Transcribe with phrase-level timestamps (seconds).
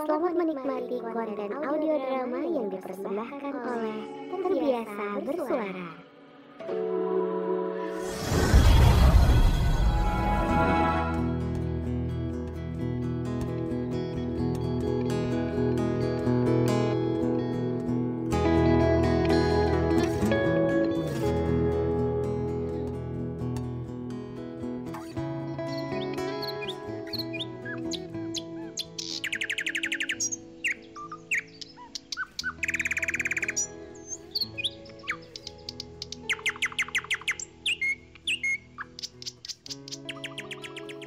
[0.00, 4.00] Selamat menikmati konten audio drama yang dipersembahkan oleh
[4.32, 5.88] Terbiasa Bersuara.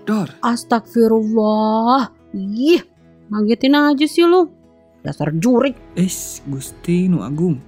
[0.03, 2.11] Dor, Astagfirullah.
[2.35, 2.83] Ih,
[3.31, 4.51] ngagetin aja sih lu.
[4.99, 5.79] Dasar jurik.
[5.95, 7.63] es Gusti Nu Agung.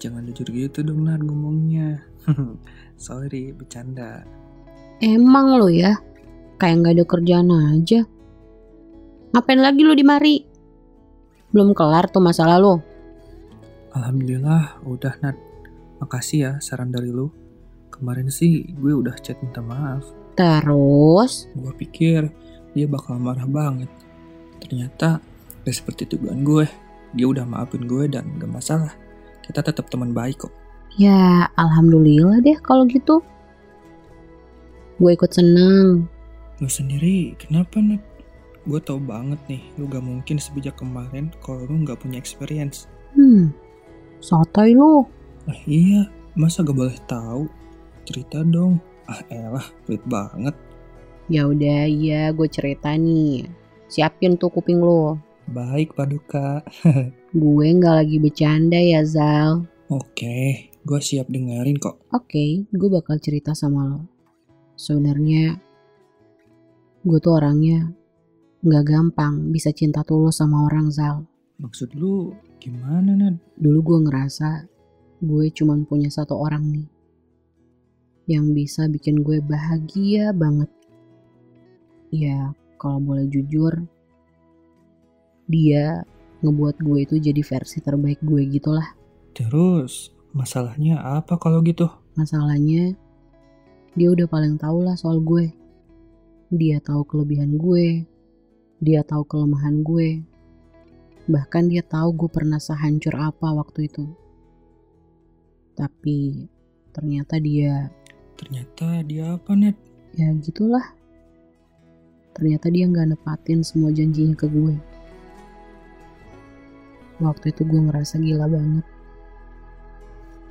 [0.00, 2.00] Jangan jujur gitu dong Nat ngomongnya.
[2.96, 4.24] Sorry, bercanda.
[5.04, 6.00] Emang lo ya,
[6.56, 8.00] kayak nggak ada kerjaan aja.
[9.36, 10.36] Ngapain lagi lu di mari?
[11.52, 12.80] Belum kelar tuh masalah lo.
[13.92, 15.36] Alhamdulillah, udah Nat.
[16.00, 17.28] Makasih ya saran dari lu.
[17.92, 20.04] Kemarin sih gue udah chat minta maaf.
[20.36, 22.28] Terus, Gue pikir
[22.76, 23.88] dia bakal marah banget.
[24.60, 25.24] Ternyata
[25.64, 26.68] gak seperti dugaan gue.
[27.16, 28.92] Dia udah maafin gue dan gak masalah.
[29.40, 30.52] Kita tetap teman baik kok.
[30.96, 33.20] ya alhamdulillah deh kalau gitu.
[34.96, 36.08] Gue ikut seneng.
[36.60, 38.00] Lu sendiri kenapa Nat?
[38.64, 42.88] Gue tau banget nih, lu gak mungkin sebijak kemarin kalau lu gak punya experience.
[43.12, 43.52] Hmm,
[44.20, 45.04] sotoy lu.
[45.46, 47.46] Ah iya, masa gak boleh tahu?
[48.08, 48.80] Cerita dong.
[49.06, 50.54] Ah elah, pelit banget.
[51.30, 53.46] Ya udah, iya gue cerita nih.
[53.86, 55.18] Siapin tuh kuping lo.
[55.46, 56.62] Baik Paduka.
[57.30, 59.62] Gue nggak lagi bercanda ya Zal.
[59.86, 62.02] Oke, gue siap dengerin kok.
[62.10, 64.02] Oke, gue bakal cerita sama lo.
[64.74, 65.54] Sebenarnya,
[67.06, 67.86] gue tuh orangnya
[68.66, 71.22] nggak gampang bisa cinta tulus sama orang Zal.
[71.62, 73.38] Maksud lu gimana Nad?
[73.54, 74.66] Dulu gue ngerasa
[75.22, 76.95] gue cuman punya satu orang nih
[78.26, 80.70] yang bisa bikin gue bahagia banget.
[82.10, 83.86] Ya, kalau boleh jujur,
[85.46, 86.02] dia
[86.42, 88.86] ngebuat gue itu jadi versi terbaik gue gitulah.
[89.30, 91.86] Terus, masalahnya apa kalau gitu?
[92.18, 92.98] Masalahnya,
[93.94, 95.54] dia udah paling tahu lah soal gue.
[96.50, 98.06] Dia tahu kelebihan gue,
[98.82, 100.22] dia tahu kelemahan gue.
[101.26, 104.06] Bahkan dia tahu gue pernah sehancur apa waktu itu.
[105.74, 106.46] Tapi
[106.94, 107.90] ternyata dia,
[108.36, 109.76] Ternyata dia apa Nad?
[110.16, 110.96] ya gitulah.
[112.32, 114.76] Ternyata dia nggak nepatin semua janjinya ke gue.
[117.20, 118.84] Waktu itu gue ngerasa gila banget.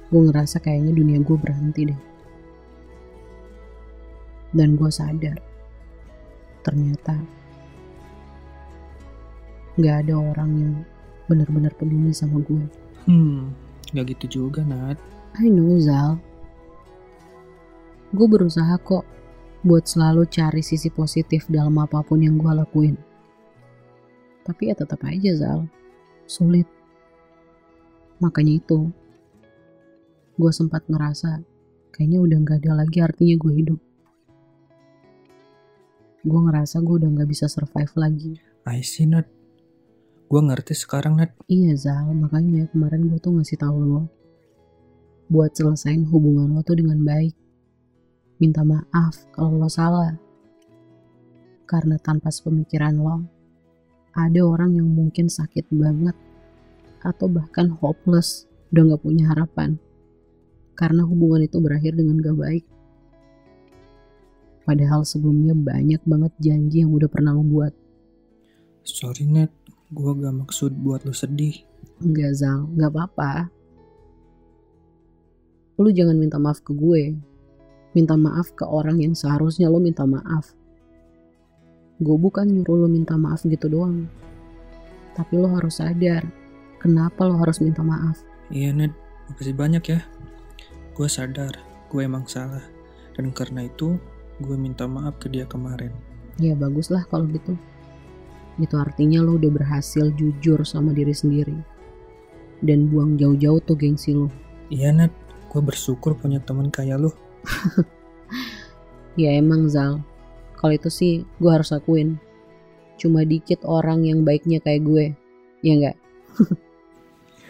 [0.09, 2.01] Gue ngerasa kayaknya dunia gue berhenti deh.
[4.55, 5.35] Dan gue sadar,
[6.63, 7.19] ternyata
[9.75, 10.73] nggak ada orang yang
[11.27, 12.63] benar-benar peduli sama gue.
[13.05, 13.51] Hmm,
[13.91, 14.97] gak gitu juga Nad.
[15.37, 16.15] I know Zal.
[18.15, 19.03] Gue berusaha kok
[19.67, 22.95] buat selalu cari sisi positif dalam apa pun yang gue lakuin.
[24.47, 25.67] Tapi ya tetap aja Zal,
[26.23, 26.63] sulit.
[28.23, 28.87] Makanya itu,
[30.39, 31.43] gue sempat ngerasa
[31.91, 33.79] kayaknya udah gak ada lagi artinya gue hidup.
[36.23, 38.39] Gue ngerasa gue udah gak bisa survive lagi.
[38.63, 39.27] I see Nad.
[40.31, 41.35] Gue ngerti sekarang Nad.
[41.51, 44.07] Iya Zal, makanya kemarin gue tuh ngasih tahu lo
[45.25, 47.44] buat selesain hubungan lo tuh dengan baik.
[48.35, 50.11] Minta maaf kalau lo salah.
[51.65, 53.23] Karena tanpa sepemikiran lo,
[54.15, 56.15] ada orang yang mungkin sakit banget
[56.99, 59.79] atau bahkan hopeless, udah gak punya harapan.
[60.75, 62.65] Karena hubungan itu berakhir dengan gak baik.
[64.65, 67.71] Padahal sebelumnya banyak banget janji yang udah pernah lo buat.
[68.81, 69.53] Sorry Nad,
[69.93, 71.61] gue gak maksud buat lu sedih.
[72.01, 73.47] Enggak Zal, gak apa-apa.
[75.79, 77.15] Lu jangan minta maaf ke gue.
[77.95, 80.51] Minta maaf ke orang yang seharusnya lo minta maaf.
[81.95, 84.11] Gue bukan nyuruh lo minta maaf gitu doang.
[85.15, 86.27] Tapi lo harus sadar,
[86.83, 88.19] kenapa lo harus minta maaf.
[88.51, 88.91] Iya Nad,
[89.31, 90.03] makasih banyak ya.
[90.91, 91.55] Gue sadar,
[91.87, 92.67] gue emang salah.
[93.15, 93.95] Dan karena itu,
[94.43, 95.95] gue minta maaf ke dia kemarin.
[96.35, 97.55] Ya baguslah kalau gitu.
[98.59, 101.55] Itu artinya lo udah berhasil jujur sama diri sendiri.
[102.59, 104.27] Dan buang jauh-jauh tuh gengsi lo.
[104.67, 105.15] Iya Nad,
[105.47, 107.11] gue bersyukur punya teman kayak lu.
[109.15, 110.03] Ya emang Zal,
[110.59, 112.19] kalau itu sih gue harus akuin.
[112.99, 115.05] Cuma dikit orang yang baiknya kayak gue,
[115.63, 115.97] ya nggak?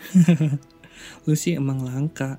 [1.26, 2.38] Lu sih emang langka.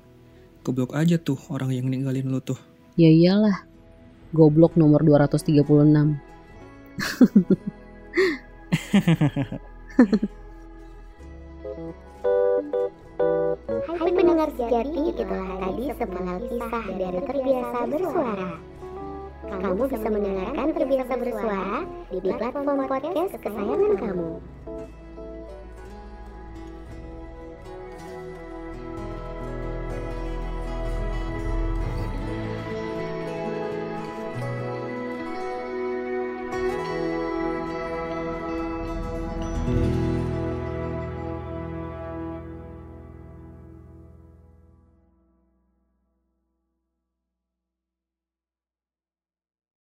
[0.63, 2.59] Goblok aja tuh orang yang ninggalin lu tuh.
[2.99, 3.63] Ya iyalah,
[4.35, 5.55] goblok nomor 236.
[13.87, 18.76] Hai pendengar sejati, itulah tadi sepenggal kisah dari Terbiasa Bersuara.
[19.47, 24.29] Kamu bisa mendengarkan Terbiasa Bersuara di platform podcast kesayangan kamu.